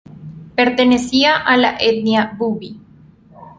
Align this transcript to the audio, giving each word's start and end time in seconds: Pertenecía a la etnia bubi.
Pertenecía 0.55 1.37
a 1.37 1.57
la 1.57 1.77
etnia 1.79 2.33
bubi. 2.35 2.75